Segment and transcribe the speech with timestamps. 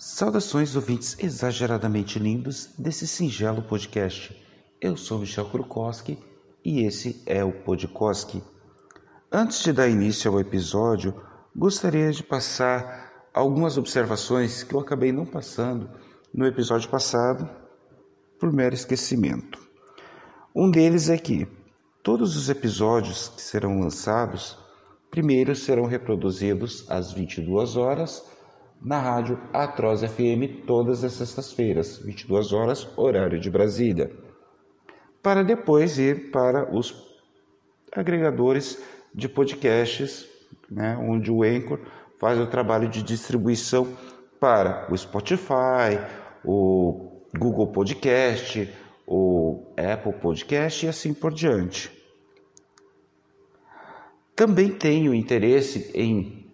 [0.00, 4.32] Saudações ouvintes exageradamente lindos desse singelo podcast.
[4.80, 6.16] Eu sou Michel Krukowski
[6.64, 8.40] e esse é o Podkoski.
[9.30, 11.20] Antes de dar início ao episódio,
[11.54, 15.90] gostaria de passar algumas observações que eu acabei não passando
[16.32, 17.50] no episódio passado
[18.38, 19.58] por mero esquecimento.
[20.54, 21.48] Um deles é que
[22.04, 24.56] todos os episódios que serão lançados
[25.10, 28.37] primeiro serão reproduzidos às 22 horas
[28.80, 34.10] na rádio Atroz FM todas as sextas-feiras, 22 horas, horário de Brasília,
[35.22, 36.94] para depois ir para os
[37.92, 38.82] agregadores
[39.14, 40.28] de podcasts,
[40.70, 41.80] né, onde o Anchor
[42.18, 43.88] faz o trabalho de distribuição
[44.38, 45.98] para o Spotify,
[46.44, 48.72] o Google Podcast,
[49.06, 51.90] o Apple Podcast e assim por diante.
[54.36, 56.48] Também tenho interesse em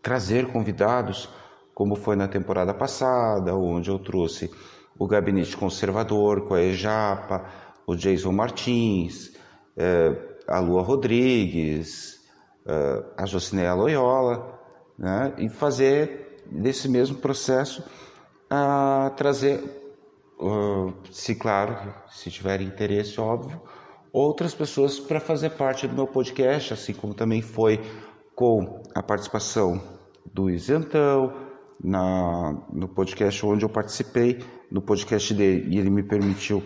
[0.00, 1.28] trazer convidados
[1.82, 4.48] como foi na temporada passada, onde eu trouxe
[4.96, 7.44] o Gabinete Conservador com a Ejapa,
[7.84, 9.36] o Jason Martins,
[9.76, 10.16] eh,
[10.46, 12.20] a Lua Rodrigues,
[12.64, 14.60] eh, a Jocineia Loyola,
[14.96, 15.34] né?
[15.38, 17.82] e fazer desse mesmo processo
[18.48, 19.60] a trazer,
[21.10, 23.60] se claro, se tiver interesse, óbvio,
[24.12, 27.80] outras pessoas para fazer parte do meu podcast, assim como também foi
[28.36, 29.82] com a participação
[30.32, 31.50] do Isentão,
[31.82, 34.38] na, no podcast onde eu participei,
[34.70, 36.62] no podcast dele, e ele me permitiu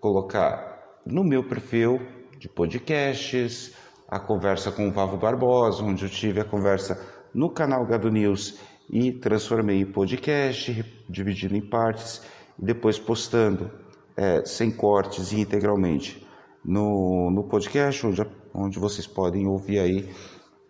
[0.00, 2.00] colocar no meu perfil
[2.38, 3.74] de podcasts,
[4.08, 7.00] a conversa com o Vavo Barbosa, onde eu tive a conversa
[7.34, 12.22] no canal Gado News e transformei em podcast, dividido em partes,
[12.58, 13.70] e depois postando
[14.16, 16.26] é, sem cortes e integralmente
[16.64, 20.10] no, no podcast, onde, onde vocês podem ouvir aí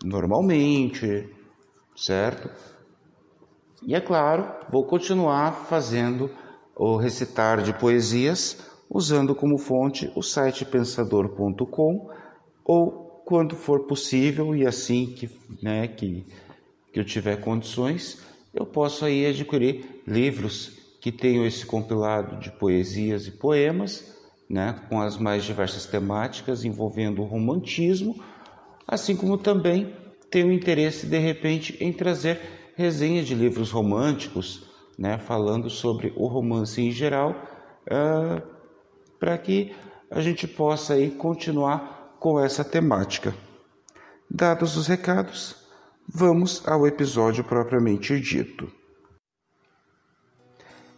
[0.04, 1.28] normalmente,
[1.96, 2.50] certo?
[3.82, 6.30] E é claro, vou continuar fazendo
[6.76, 12.10] o recitar de poesias usando como fonte o site pensador.com
[12.64, 15.30] ou quando for possível e assim que,
[15.62, 16.26] né, que,
[16.92, 18.20] que eu tiver condições,
[18.52, 25.00] eu posso aí adquirir livros que tenham esse compilado de poesias e poemas, né, com
[25.00, 28.20] as mais diversas temáticas envolvendo o romantismo,
[28.86, 29.94] assim como também
[30.28, 36.80] tenho interesse de repente em trazer resenha de livros românticos, né, falando sobre o romance
[36.80, 37.34] em geral,
[37.86, 38.42] uh,
[39.18, 39.74] para que
[40.10, 43.34] a gente possa aí continuar com essa temática.
[44.28, 45.56] Dados os recados,
[46.06, 48.70] vamos ao episódio propriamente dito.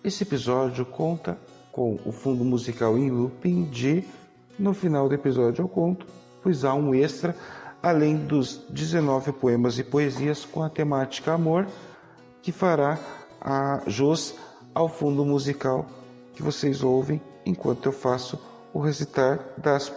[0.03, 1.39] Esse episódio conta
[1.71, 4.05] com o fundo musical em looping de
[4.59, 6.07] No final do episódio eu conto,
[6.43, 7.35] pois há um extra
[7.83, 11.67] além dos 19 poemas e poesias com a temática amor,
[12.41, 12.99] que fará
[13.41, 14.35] a jus
[14.75, 15.87] ao fundo musical
[16.35, 18.39] que vocês ouvem enquanto eu faço
[18.73, 19.93] o recitar das,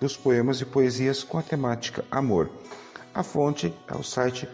[0.00, 2.50] dos poemas e poesias com a temática amor.
[3.14, 4.48] A fonte é o site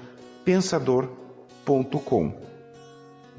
[0.45, 2.35] pensador.com.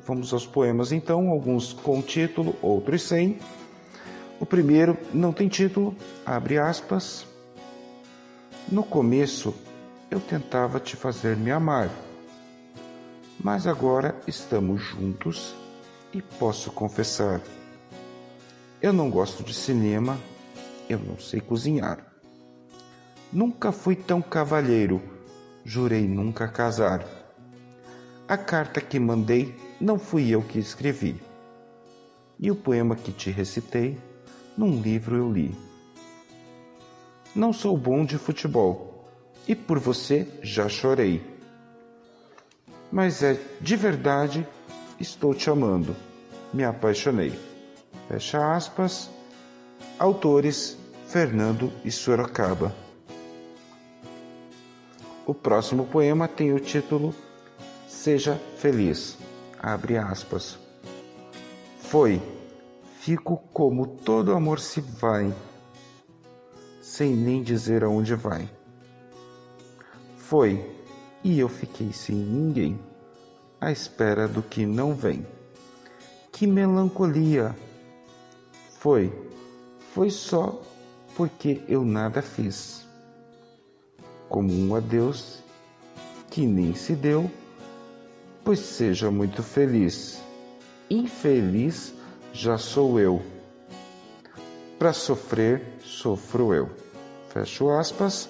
[0.06, 3.40] Vamos aos poemas então, alguns com título, outros sem.
[4.40, 5.96] O primeiro não tem título,
[6.26, 7.26] abre aspas.
[8.68, 9.54] No começo,
[10.10, 11.88] eu tentava te fazer me amar,
[13.40, 15.54] mas agora estamos juntos
[16.12, 17.42] e posso confessar:
[18.82, 20.18] eu não gosto de cinema,
[20.90, 22.12] eu não sei cozinhar.
[23.32, 25.00] Nunca fui tão cavalheiro,
[25.64, 27.06] jurei nunca casar.
[28.28, 31.22] A carta que mandei não fui eu que escrevi,
[32.40, 33.96] e o poema que te recitei,
[34.58, 35.75] num livro eu li.
[37.36, 39.06] Não sou bom de futebol
[39.46, 41.22] e por você já chorei.
[42.90, 44.48] Mas é de verdade,
[45.02, 45.94] estou te amando,
[46.54, 47.38] me apaixonei.
[48.08, 49.10] Fecha aspas.
[50.00, 52.74] Autores Fernando e Sorocaba.
[55.26, 57.14] O próximo poema tem o título
[57.86, 59.18] Seja Feliz.
[59.62, 60.58] Abre aspas.
[61.80, 62.22] Foi,
[63.00, 65.34] fico como todo amor se vai
[66.86, 68.48] sem nem dizer aonde vai.
[70.18, 70.64] Foi,
[71.24, 72.80] e eu fiquei sem ninguém,
[73.60, 75.26] à espera do que não vem.
[76.32, 77.56] Que melancolia!
[78.78, 79.12] Foi,
[79.96, 80.62] foi só
[81.16, 82.86] porque eu nada fiz.
[84.30, 85.44] Como um adeus
[86.30, 87.32] que nem se deu,
[88.44, 90.22] pois seja muito feliz.
[90.88, 91.96] Infeliz
[92.32, 93.35] já sou eu.
[94.86, 96.70] Para sofrer, sofro eu.
[97.34, 98.30] Fecho aspas.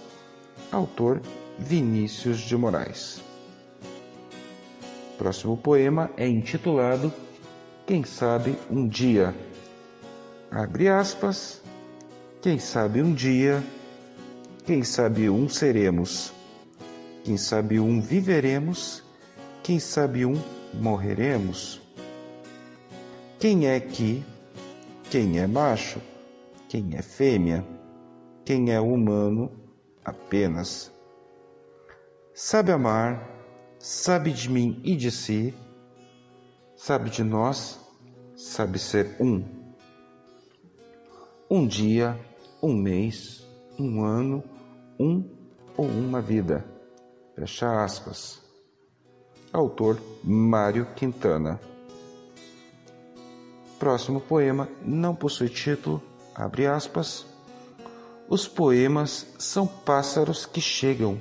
[0.71, 1.21] Autor
[1.59, 3.21] Vinícius de Moraes.
[5.17, 7.11] Próximo poema é intitulado
[7.85, 9.35] Quem sabe um dia.
[10.49, 11.61] Abre aspas.
[12.41, 13.61] Quem sabe um dia,
[14.65, 16.31] quem sabe um seremos,
[17.25, 19.03] quem sabe um viveremos,
[19.61, 20.41] quem sabe um
[20.73, 21.81] morreremos.
[23.41, 24.23] Quem é que,
[25.11, 25.99] quem é macho,
[26.75, 27.65] quem é fêmea,
[28.43, 29.49] quem é humano
[30.03, 30.91] apenas.
[32.33, 33.25] Sabe amar,
[33.79, 35.53] sabe de mim e de si,
[36.75, 37.79] sabe de nós,
[38.35, 39.41] sabe ser um.
[41.49, 42.19] Um dia,
[42.61, 43.47] um mês,
[43.79, 44.43] um ano,
[44.99, 45.23] um
[45.77, 46.65] ou uma vida.
[47.35, 48.43] Fecha aspas.
[49.53, 51.57] Autor Mário Quintana.
[53.79, 56.03] Próximo poema não possui título,
[56.35, 57.25] abre aspas.
[58.27, 61.19] Os poemas são pássaros que chegam.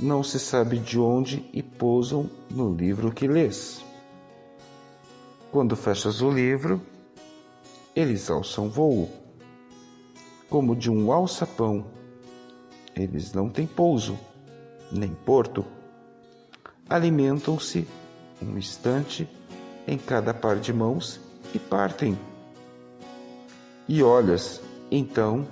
[0.00, 3.84] Não se sabe de onde e pousam no livro que lês.
[5.52, 6.80] Quando fechas o livro,
[7.94, 9.08] eles alçam voo
[10.48, 11.86] como de um alçapão.
[12.96, 14.18] Eles não têm pouso,
[14.90, 15.64] nem porto.
[16.88, 17.86] Alimentam-se
[18.40, 19.28] um instante
[19.86, 21.20] em cada par de mãos
[21.54, 22.18] e partem.
[23.88, 25.48] E olhas, então,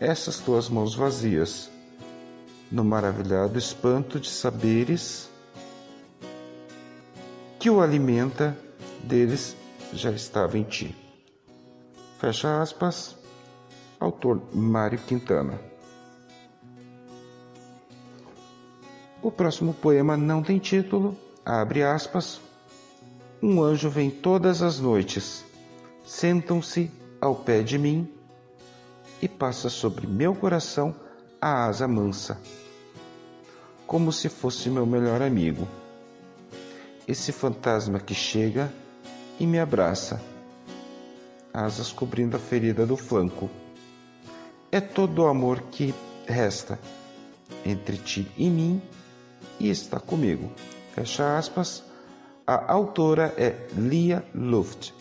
[0.00, 1.70] essas tuas mãos vazias,
[2.72, 5.28] no maravilhado espanto de saberes
[7.58, 8.56] que o alimenta
[9.04, 9.54] deles
[9.92, 10.96] já estava em ti.
[12.18, 13.16] Fecha aspas
[14.00, 15.60] autor Mário Quintana.
[19.20, 22.40] O próximo poema não tem título, abre aspas.
[23.42, 25.44] Um anjo vem todas as noites,
[26.06, 28.08] sentam-se ao pé de mim
[29.20, 30.94] e passa sobre meu coração
[31.40, 32.40] a asa mansa,
[33.86, 35.66] como se fosse meu melhor amigo.
[37.06, 38.72] Esse fantasma que chega
[39.40, 40.20] e me abraça,
[41.52, 43.48] asas cobrindo a ferida do flanco
[44.70, 45.94] é todo o amor que
[46.26, 46.78] resta
[47.64, 48.82] entre ti e mim
[49.58, 50.52] e está comigo.
[50.94, 51.82] Fecha aspas.
[52.46, 54.92] A autora é Lia Luft.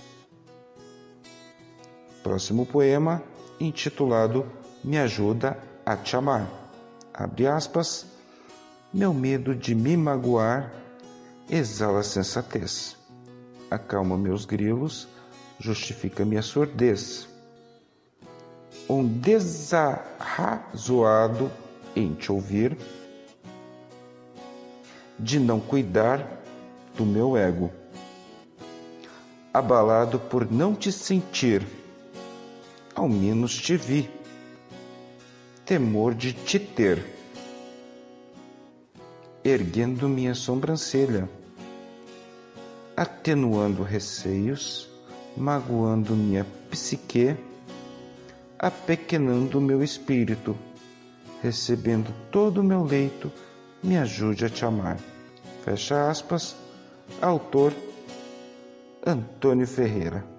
[2.28, 3.24] Próximo poema,
[3.58, 4.46] intitulado
[4.84, 6.46] Me Ajuda a Te Amar.
[7.14, 8.06] Abre aspas.
[8.94, 10.74] Meu medo de me magoar
[11.50, 12.98] exala sensatez.
[13.72, 15.08] Acalma meus grilos,
[15.58, 17.30] justifica minha surdez
[18.90, 21.50] um desarrazoado
[21.96, 22.78] em te ouvir,
[25.18, 26.42] de não cuidar
[26.94, 27.72] do meu ego,
[29.54, 31.87] abalado por não te sentir,
[32.98, 34.10] ao menos te vi,
[35.64, 37.06] temor de te ter,
[39.44, 41.30] erguendo minha sobrancelha,
[42.96, 44.90] atenuando receios,
[45.38, 47.38] magoando minha psique.
[48.60, 50.58] Apequenando meu espírito,
[51.44, 53.32] recebendo todo o meu leito,
[53.84, 54.98] me ajude a te amar.
[55.64, 56.56] Fecha aspas,
[57.22, 57.72] autor
[59.06, 60.37] Antônio Ferreira.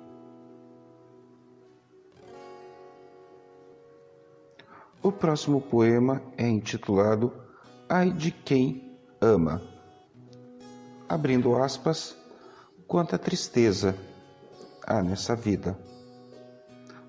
[5.02, 7.32] O próximo poema é intitulado
[7.88, 9.62] Ai de quem ama.
[11.08, 12.16] Abrindo aspas,
[12.86, 13.96] quanta tristeza
[14.86, 15.78] há nessa vida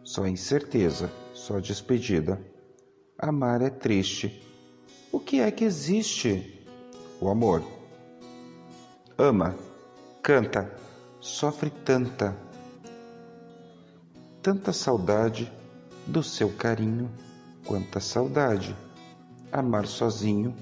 [0.10, 2.41] só incerteza, só despedida.
[3.15, 4.43] Amar é triste.
[5.12, 6.67] O que é que existe?
[7.22, 7.63] O amor.
[9.15, 9.55] Ama,
[10.24, 10.75] canta,
[11.19, 12.36] sofre tanta,
[14.41, 15.51] tanta saudade
[16.08, 17.12] do seu carinho,
[17.65, 18.75] quanta saudade.
[19.51, 20.55] Amar sozinho,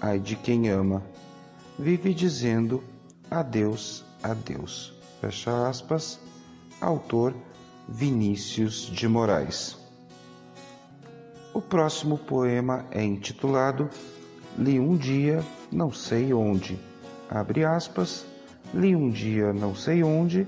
[0.00, 1.02] ai de quem ama,
[1.78, 2.82] vive dizendo
[3.30, 4.92] adeus, adeus.
[5.20, 6.18] Fecha aspas.
[6.80, 7.34] Autor
[7.88, 9.76] Vinícius de Moraes.
[11.54, 13.88] O próximo poema é intitulado
[14.58, 16.78] Li um dia, não sei onde.
[17.28, 18.24] Abre aspas.
[18.74, 20.46] Li um dia, não sei onde.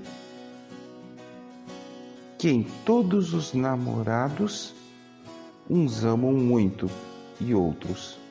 [2.37, 4.74] Que em todos os namorados,
[5.69, 6.89] uns amam muito
[7.39, 8.25] e outros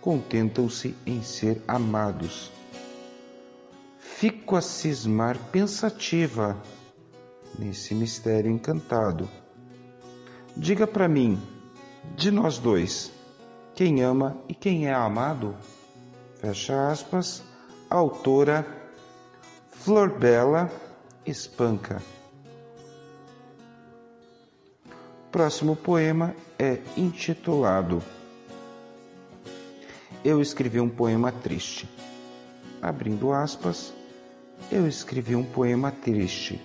[0.00, 2.50] contentam-se em ser amados.
[3.98, 6.60] Fico a cismar pensativa
[7.58, 9.28] nesse mistério encantado.
[10.56, 11.40] Diga para mim,
[12.16, 13.12] de nós dois,
[13.74, 15.54] quem ama e quem é amado?
[16.40, 17.42] Fecha aspas,
[17.88, 18.66] autora
[19.70, 20.70] Flor Bela
[21.24, 22.02] Espanca.
[25.30, 28.02] Próximo poema é intitulado
[30.24, 31.88] Eu escrevi um poema triste.
[32.82, 33.92] abrindo aspas,
[34.72, 36.60] eu escrevi um poema triste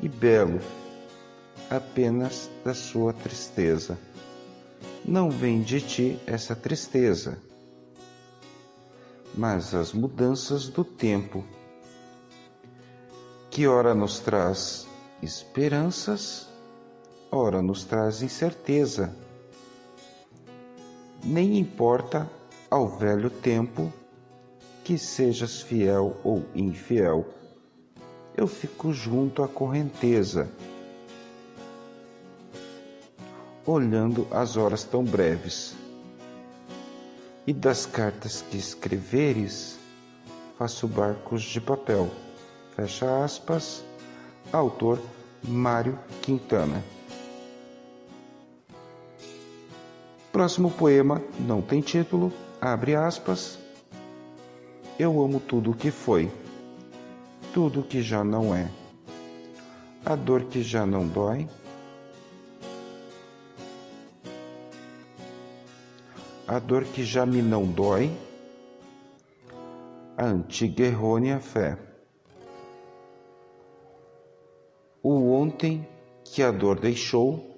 [0.00, 0.60] e belo,
[1.68, 3.98] apenas da sua tristeza.
[5.04, 7.38] Não vem de ti essa tristeza,
[9.34, 11.44] mas as mudanças do tempo,
[13.50, 14.86] que ora nos traz
[15.22, 16.49] esperanças,
[17.30, 19.14] ora nos traz incerteza.
[21.22, 22.28] Nem importa
[22.70, 23.92] ao velho tempo
[24.82, 27.26] que sejas fiel ou infiel,
[28.36, 30.50] eu fico junto à correnteza,
[33.66, 35.74] olhando as horas tão breves.
[37.46, 39.78] E das cartas que escreveres,
[40.56, 42.08] faço barcos de papel.
[42.76, 43.84] Fecha aspas.
[44.52, 45.00] Autor
[45.42, 46.82] Mário Quintana.
[50.32, 53.58] Próximo poema não tem título, abre aspas.
[54.96, 56.30] Eu amo tudo o que foi,
[57.52, 58.70] tudo que já não é.
[60.04, 61.48] A dor que já não dói.
[66.46, 68.10] A dor que já me não dói.
[70.16, 71.76] A antiga errônea fé.
[75.02, 75.88] O ontem
[76.24, 77.49] que a dor deixou,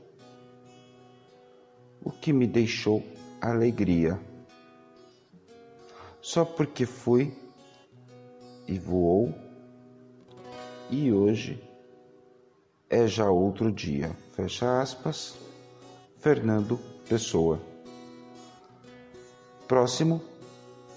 [2.04, 3.02] o que me deixou
[3.40, 4.18] alegria.
[6.20, 7.32] Só porque fui
[8.66, 9.34] e voou,
[10.90, 11.62] e hoje
[12.88, 14.14] é já outro dia.
[14.36, 15.34] Fecha aspas.
[16.18, 16.78] Fernando
[17.08, 17.60] Pessoa.
[19.66, 20.22] Próximo,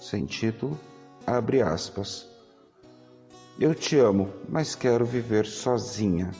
[0.00, 0.78] sem título,
[1.26, 2.28] abre aspas.
[3.58, 6.30] Eu te amo, mas quero viver sozinha.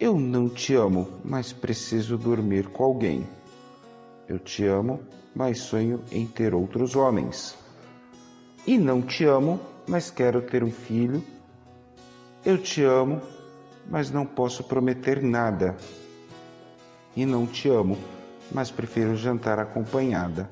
[0.00, 3.26] Eu não te amo, mas preciso dormir com alguém.
[4.28, 5.00] Eu te amo,
[5.34, 7.58] mas sonho em ter outros homens.
[8.64, 11.20] E não te amo, mas quero ter um filho.
[12.44, 13.20] Eu te amo,
[13.90, 15.76] mas não posso prometer nada.
[17.16, 17.98] E não te amo,
[18.52, 20.48] mas prefiro jantar acompanhada.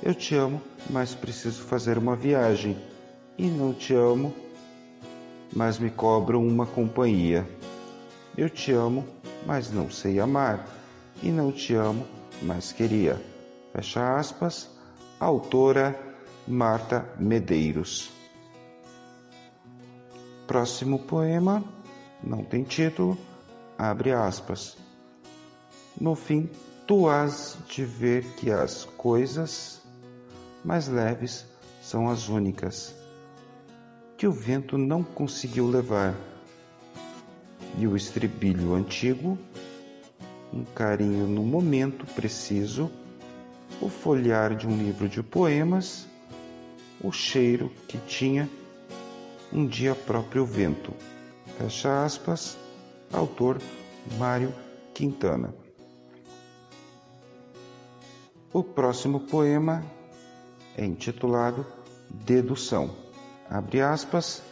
[0.00, 2.76] Eu te amo, mas preciso fazer uma viagem
[3.36, 4.32] e não te amo,
[5.52, 7.57] mas me cobram uma companhia.
[8.38, 9.04] Eu te amo,
[9.44, 10.64] mas não sei amar,
[11.20, 12.06] e não te amo,
[12.40, 13.20] mas queria.
[13.72, 14.70] Fecha aspas,
[15.18, 15.98] autora
[16.46, 18.12] Marta Medeiros.
[20.46, 21.64] Próximo poema,
[22.22, 23.18] não tem título,
[23.76, 24.76] abre aspas.
[26.00, 26.48] No fim,
[26.86, 29.82] tu has de ver que as coisas
[30.64, 31.44] mais leves
[31.82, 32.94] são as únicas
[34.16, 36.14] que o vento não conseguiu levar.
[37.78, 39.38] E o estribilho antigo,
[40.52, 42.90] um carinho no momento preciso,
[43.80, 46.06] o folhear de um livro de poemas,
[47.00, 48.48] o cheiro que tinha
[49.52, 50.92] um dia próprio vento.
[51.56, 52.58] Fecha aspas,
[53.12, 53.58] autor
[54.18, 54.52] Mário
[54.92, 55.54] Quintana.
[58.52, 59.84] O próximo poema
[60.76, 61.64] é intitulado
[62.10, 63.08] Dedução
[63.50, 64.42] abre aspas,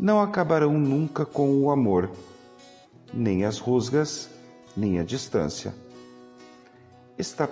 [0.00, 2.10] não acabarão nunca com o amor,
[3.12, 4.30] nem as rusgas,
[4.74, 5.74] nem a distância.
[7.18, 7.46] Está,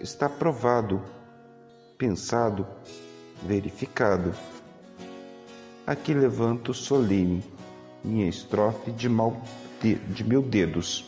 [0.00, 1.00] está provado,
[1.96, 2.66] pensado,
[3.44, 4.34] verificado.
[5.86, 7.44] Aqui levanto solene
[8.02, 9.40] minha estrofe de, mal
[9.80, 11.06] de, de mil dedos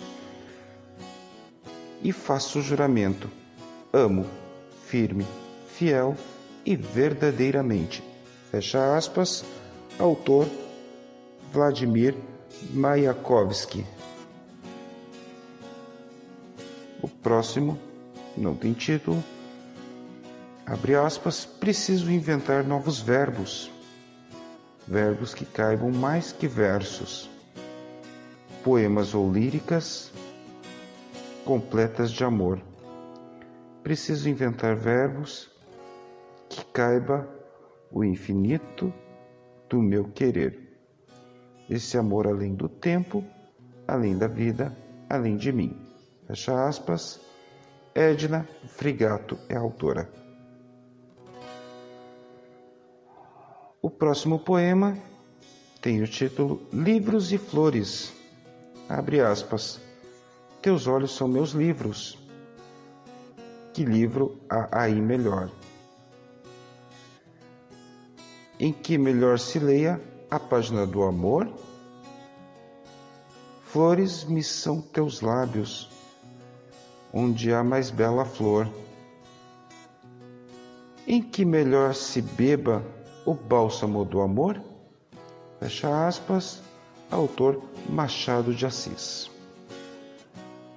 [2.00, 3.28] e faço juramento:
[3.92, 4.24] amo,
[4.86, 5.26] firme,
[5.66, 6.14] fiel
[6.64, 8.08] e verdadeiramente
[8.50, 9.44] Fecha aspas.
[10.00, 10.48] Autor
[11.52, 12.16] Vladimir
[12.70, 13.84] Mayakovsky.
[17.02, 17.78] O próximo
[18.34, 19.22] não tem título.
[20.64, 21.44] Abre aspas.
[21.44, 23.70] Preciso inventar novos verbos.
[24.88, 27.28] Verbos que caibam mais que versos.
[28.64, 30.10] Poemas ou líricas
[31.44, 32.58] completas de amor.
[33.82, 35.50] Preciso inventar verbos
[36.48, 37.28] que caiba
[37.92, 38.90] o infinito
[39.70, 40.68] do meu querer.
[41.68, 43.24] Esse amor além do tempo,
[43.86, 44.76] além da vida,
[45.08, 45.80] além de mim.
[46.26, 47.20] Fecha aspas.
[47.94, 50.10] Edna Frigato é autora.
[53.80, 54.96] O próximo poema
[55.80, 58.12] tem o título Livros e Flores.
[58.88, 59.80] Abre aspas.
[60.60, 62.18] Teus olhos são meus livros.
[63.72, 65.50] Que livro há aí melhor?
[68.60, 69.98] Em que melhor se leia
[70.30, 71.50] a página do amor?
[73.64, 75.88] Flores me são teus lábios,
[77.12, 78.68] onde há mais bela flor.
[81.06, 82.84] em que melhor se beba
[83.26, 84.62] o bálsamo do amor?
[85.58, 86.62] Fecha aspas,
[87.10, 89.28] autor Machado de Assis.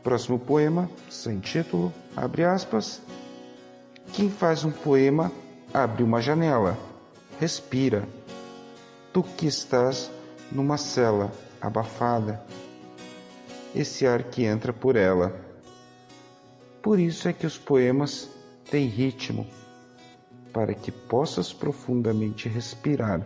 [0.01, 2.99] Próximo poema, sem título, abre aspas.
[4.11, 5.31] Quem faz um poema
[5.71, 6.79] abre uma janela,
[7.43, 8.07] respira.
[9.11, 10.09] Tu que estás
[10.49, 12.41] numa cela abafada,
[13.75, 15.35] esse ar que entra por ela.
[16.81, 18.29] Por isso é que os poemas
[18.71, 19.45] têm ritmo,
[20.53, 23.21] para que possas profundamente respirar.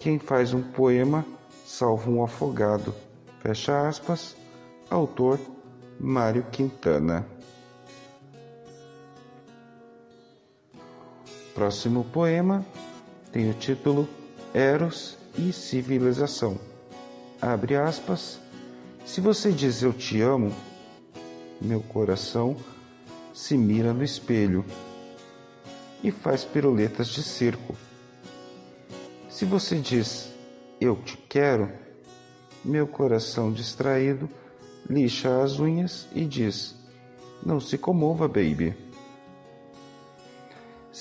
[0.00, 1.26] Quem faz um poema
[1.66, 2.94] salva um afogado.
[3.42, 4.34] Fecha aspas.
[4.88, 5.38] Autor
[6.00, 7.26] Mário Quintana.
[11.56, 12.66] Próximo poema
[13.32, 14.06] tem o título
[14.52, 16.60] Eros e Civilização.
[17.40, 18.38] Abre aspas.
[19.06, 20.54] Se você diz eu te amo,
[21.58, 22.54] meu coração
[23.32, 24.66] se mira no espelho
[26.04, 27.74] e faz piruletas de circo.
[29.30, 30.30] Se você diz
[30.78, 31.72] eu te quero,
[32.62, 34.28] meu coração distraído
[34.90, 36.74] lixa as unhas e diz:
[37.42, 38.85] Não se comova, baby.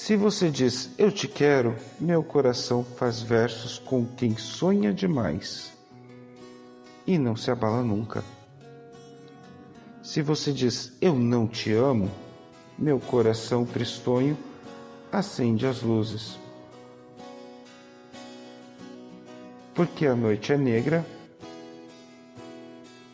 [0.06, 5.74] Se você diz eu te quero, meu coração faz versos com quem sonha demais
[7.08, 8.24] e não se abala nunca.
[10.04, 12.12] Se você diz eu não te amo,
[12.78, 14.38] meu coração tristonho
[15.12, 16.38] acende as luzes.
[19.74, 21.04] Porque a noite é negra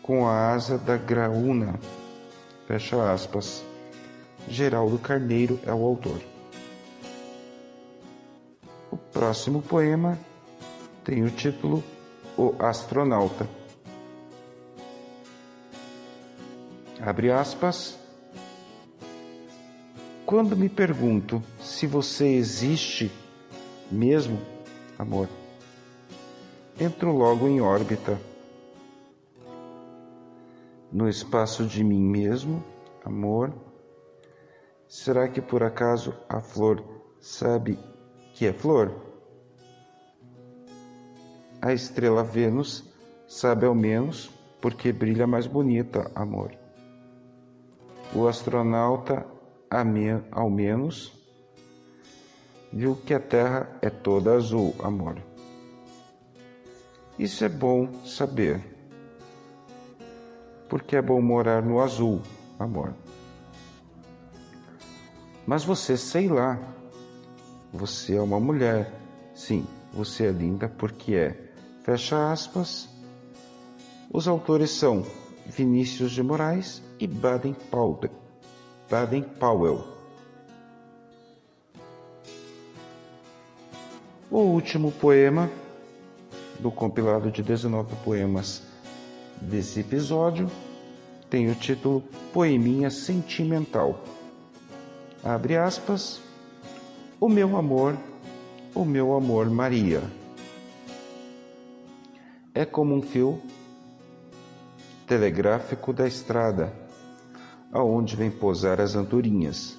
[0.02, 1.80] com a asa da graúna.
[2.68, 3.64] Fecha aspas.
[4.46, 6.31] Geraldo Carneiro é o autor.
[9.22, 10.18] Próximo poema
[11.04, 11.84] tem o título
[12.36, 13.48] O Astronauta.
[17.00, 18.00] Abre aspas.
[20.25, 23.12] Quando me pergunto se você existe
[23.92, 24.42] mesmo,
[24.98, 25.30] amor,
[26.79, 28.20] entro logo em órbita.
[30.92, 32.64] No espaço de mim mesmo,
[33.05, 33.53] amor,
[34.88, 36.84] será que por acaso a flor
[37.20, 37.77] sabe
[38.34, 39.11] que é flor?
[41.62, 42.84] A estrela Vênus
[43.28, 46.52] sabe ao menos porque brilha mais bonita, amor.
[48.16, 49.26] O astronauta,
[50.32, 51.14] ao menos,
[52.74, 55.18] viu que a Terra é toda azul, amor.
[57.20, 58.60] Isso é bom saber.
[60.68, 62.22] Porque é bom morar no azul,
[62.58, 62.96] amor.
[65.46, 66.60] Mas você, sei lá,
[67.72, 68.92] você é uma mulher.
[69.36, 71.50] Sim, você é linda porque é.
[71.83, 72.87] Fecha aspas.
[74.13, 75.03] Os autores são
[75.48, 78.11] Vinícius de Moraes e Baden Powell.
[78.89, 79.83] Baden Powell.
[84.29, 85.50] O último poema
[86.59, 88.61] do compilado de 19 poemas
[89.41, 90.50] desse episódio
[91.29, 94.03] tem o título Poeminha Sentimental.
[95.24, 96.22] Abre aspas.
[97.20, 97.98] O meu amor,
[98.75, 100.21] o meu amor Maria.
[102.53, 103.42] É como um fio
[105.07, 106.74] telegráfico da estrada,
[107.72, 109.77] aonde vem pousar as andorinhas.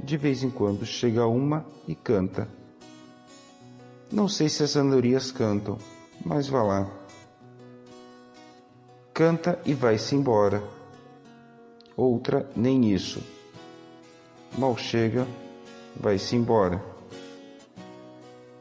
[0.00, 2.48] De vez em quando chega uma e canta.
[4.10, 5.78] Não sei se as andorinhas cantam,
[6.24, 6.90] mas vá lá.
[9.14, 10.60] Canta e vai-se embora.
[11.96, 13.22] Outra nem isso.
[14.58, 15.24] Mal chega,
[15.94, 16.82] vai-se embora.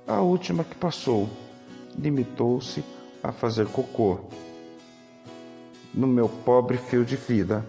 [0.05, 1.27] A última que passou
[1.97, 2.83] limitou-se
[3.23, 4.19] a fazer cocô
[5.93, 7.65] no meu pobre fio de vida.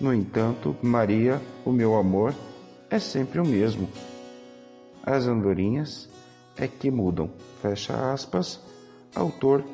[0.00, 2.34] No entanto, Maria, o meu amor,
[2.88, 3.88] é sempre o mesmo.
[5.02, 6.08] As andorinhas
[6.56, 7.30] é que mudam.
[7.60, 8.60] Fecha aspas.
[9.14, 9.64] Autor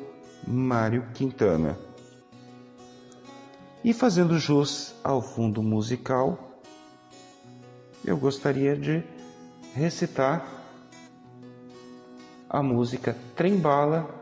[0.45, 1.77] Mário Quintana.
[3.83, 6.59] E fazendo jus ao fundo musical,
[8.03, 9.03] eu gostaria de
[9.73, 10.45] recitar
[12.49, 14.16] a música Trembala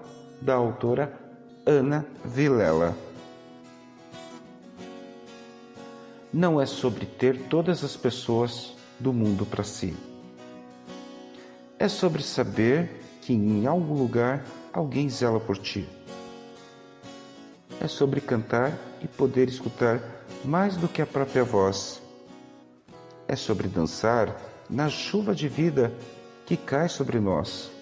[0.46, 1.12] da autora
[1.66, 2.96] Ana Vilela.
[6.32, 9.96] Não é sobre ter todas as pessoas do mundo para si.
[11.80, 15.90] É sobre saber que em algum lugar alguém zela por ti.
[17.82, 20.00] É sobre cantar e poder escutar
[20.44, 22.02] mais do que a própria voz.
[23.28, 25.92] É sobre dançar na chuva de vida
[26.46, 27.75] que cai sobre nós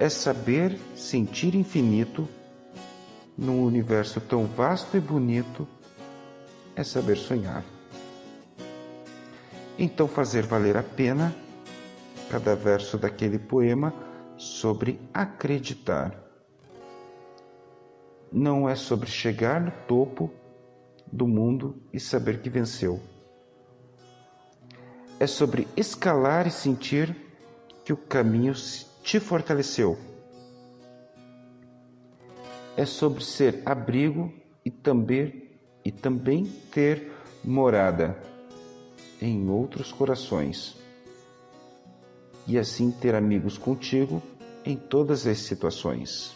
[0.00, 2.26] é saber sentir infinito
[3.36, 5.68] num universo tão vasto e bonito,
[6.74, 7.62] é saber sonhar.
[9.78, 11.34] então fazer valer a pena
[12.30, 13.92] cada verso daquele poema
[14.38, 16.18] sobre acreditar.
[18.32, 20.32] Não é sobre chegar no topo
[21.12, 23.00] do mundo e saber que venceu.
[25.18, 27.14] É sobre escalar e sentir
[27.84, 28.54] que o caminho
[29.02, 29.98] te fortaleceu.
[32.76, 34.32] É sobre ser abrigo
[34.64, 35.50] e também,
[35.84, 38.16] e também ter morada
[39.20, 40.76] em outros corações.
[42.46, 44.22] E assim ter amigos contigo
[44.64, 46.34] em todas as situações.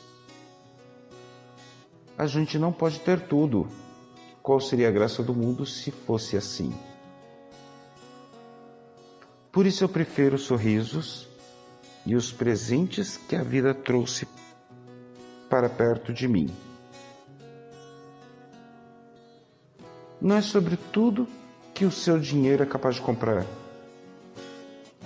[2.16, 3.68] A gente não pode ter tudo.
[4.42, 6.72] Qual seria a graça do mundo se fosse assim?
[9.50, 11.29] Por isso eu prefiro sorrisos
[12.07, 14.27] e os presentes que a vida trouxe
[15.49, 16.51] para perto de mim.
[20.21, 21.29] Não é sobre tudo
[21.75, 23.45] que o seu dinheiro é capaz de comprar,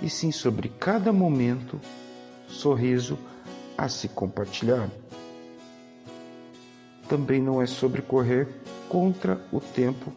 [0.00, 1.80] e sim sobre cada momento,
[2.46, 3.18] sorriso
[3.76, 4.88] a se compartilhar.
[7.08, 8.48] Também não é sobre correr
[8.88, 10.12] contra o tempo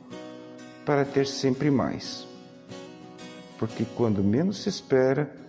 [0.86, 2.28] para ter sempre mais,
[3.58, 5.40] porque quando menos se espera,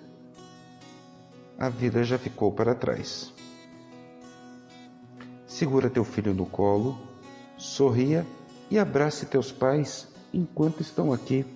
[1.62, 3.32] a vida já ficou para trás.
[5.46, 6.98] Segura teu filho no colo,
[7.56, 8.26] sorria
[8.68, 11.46] e abrace teus pais enquanto estão aqui.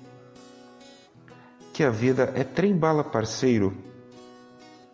[1.73, 3.77] Que a vida é trem-bala parceiro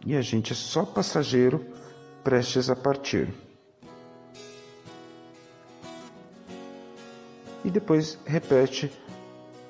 [0.07, 1.63] e a gente é só passageiro
[2.25, 3.29] prestes a partir.
[7.63, 8.91] E depois repete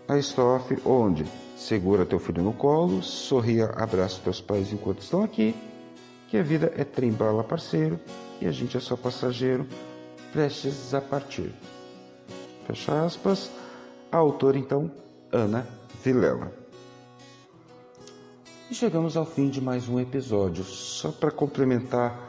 [0.07, 1.27] a estrofe onde
[1.63, 5.55] Segura teu filho no colo, sorria, abraça teus pais enquanto estão aqui,
[6.27, 8.01] que a vida é trem-bala parceiro
[8.41, 9.65] e a gente é só passageiro,
[10.33, 11.55] prestes a partir.
[12.67, 13.49] Fecha aspas.
[14.11, 14.91] A autora, então,
[15.31, 15.65] Ana
[16.03, 16.53] Vilela.
[18.69, 20.65] E chegamos ao fim de mais um episódio.
[20.65, 22.29] Só para complementar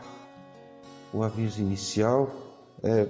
[1.12, 2.32] o aviso inicial,
[2.84, 3.08] é,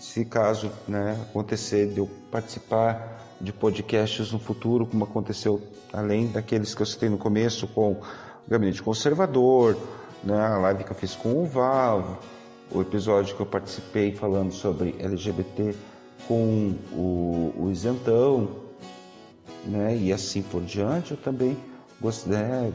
[0.00, 6.74] se caso né, acontecer de eu participar de podcasts no futuro, como aconteceu além daqueles
[6.74, 8.00] que eu citei no começo com o
[8.48, 9.76] Gabinete Conservador,
[10.24, 12.18] né, a live que eu fiz com o Valvo,
[12.72, 15.74] o episódio que eu participei falando sobre LGBT
[16.26, 18.48] com o, o Isentão,
[19.64, 21.56] né, e assim por diante, eu também
[22.26, 22.72] né,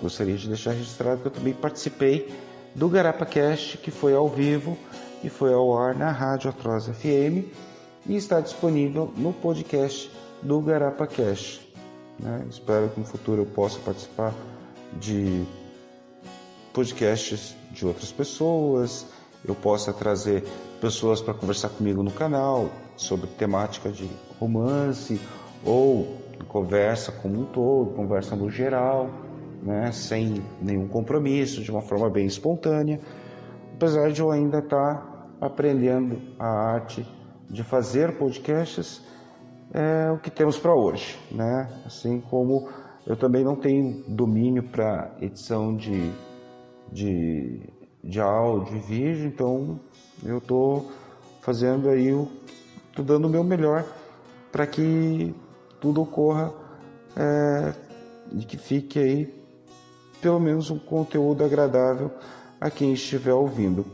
[0.00, 2.32] gostaria de deixar registrado que eu também participei
[2.74, 4.76] do Garapa Cast, que foi ao vivo
[5.22, 7.68] e foi ao ar na Rádio Atroz FM
[8.06, 10.10] e está disponível no podcast
[10.42, 11.60] do Garapa Cash.
[12.18, 12.46] Né?
[12.50, 14.34] Espero que no futuro eu possa participar
[14.94, 15.44] de
[16.72, 19.06] podcasts de outras pessoas,
[19.46, 20.44] eu possa trazer
[20.80, 24.08] pessoas para conversar comigo no canal sobre temática de
[24.38, 25.20] romance
[25.64, 29.10] ou conversa como um todo, conversa no geral,
[29.62, 29.92] né?
[29.92, 33.00] sem nenhum compromisso, de uma forma bem espontânea,
[33.74, 37.06] apesar de eu ainda estar tá aprendendo a arte
[37.48, 39.02] de fazer podcasts
[39.72, 41.68] é o que temos para hoje, né?
[41.84, 42.68] Assim como
[43.06, 46.10] eu também não tenho domínio para edição de,
[46.92, 47.60] de,
[48.02, 49.80] de áudio e vídeo, então
[50.24, 50.90] eu estou
[51.40, 52.08] fazendo aí,
[52.90, 53.84] estou dando o meu melhor
[54.52, 55.34] para que
[55.80, 56.52] tudo ocorra
[57.16, 57.74] é,
[58.32, 59.38] e que fique aí
[60.20, 62.10] pelo menos um conteúdo agradável
[62.60, 63.86] a quem estiver ouvindo.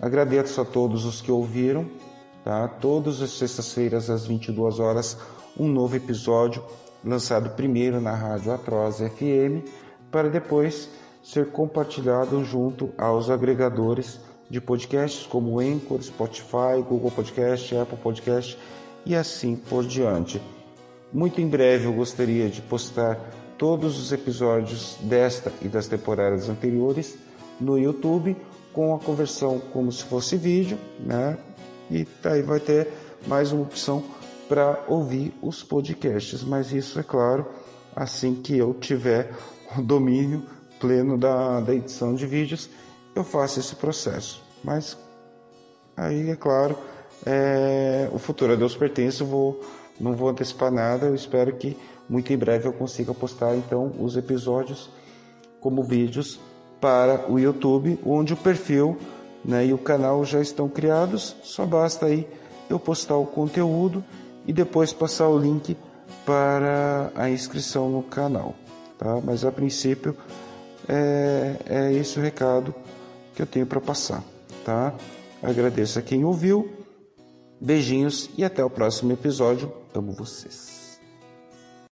[0.00, 1.86] Agradeço a todos os que ouviram
[2.44, 2.68] tá?
[2.68, 5.16] Todas as sextas-feiras às 22 horas,
[5.58, 6.62] um novo episódio
[7.04, 9.66] lançado primeiro na Rádio Atroz FM,
[10.10, 10.88] para depois
[11.22, 18.58] ser compartilhado junto aos agregadores de podcasts como Anchor, Spotify, Google Podcast, Apple Podcast
[19.06, 20.40] e assim por diante.
[21.12, 23.18] Muito em breve eu gostaria de postar
[23.56, 27.16] todos os episódios desta e das temporadas anteriores
[27.60, 28.36] no YouTube
[28.72, 31.38] com a conversão como se fosse vídeo, né?
[31.92, 32.88] E aí vai ter
[33.26, 34.02] mais uma opção
[34.48, 36.42] para ouvir os podcasts.
[36.42, 37.46] Mas isso é claro,
[37.94, 39.30] assim que eu tiver
[39.76, 40.42] o domínio
[40.80, 42.70] pleno da, da edição de vídeos,
[43.14, 44.42] eu faço esse processo.
[44.64, 44.96] Mas
[45.94, 46.78] aí é claro,
[47.26, 49.60] é, o futuro a Deus pertence, eu vou,
[50.00, 51.76] não vou antecipar nada, eu espero que
[52.08, 54.90] muito em breve eu consiga postar então os episódios
[55.60, 56.40] como vídeos
[56.80, 58.98] para o YouTube, onde o perfil
[59.44, 62.28] né, e o canal já estão criados, só basta aí
[62.70, 64.04] eu postar o conteúdo
[64.46, 65.76] e depois passar o link
[66.24, 68.54] para a inscrição no canal,
[68.98, 69.20] tá?
[69.22, 70.16] Mas a princípio
[70.88, 72.74] é, é esse o recado
[73.34, 74.22] que eu tenho para passar,
[74.64, 74.94] tá?
[75.42, 76.70] Agradeço a quem ouviu,
[77.60, 79.72] beijinhos e até o próximo episódio.
[79.94, 80.81] Amo vocês.